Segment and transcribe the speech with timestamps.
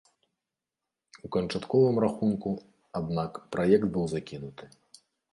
[1.27, 2.53] У канчатковым рахунку,
[2.99, 4.65] аднак, праект быў закінуты.